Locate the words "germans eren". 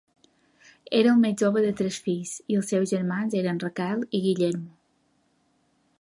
2.95-3.63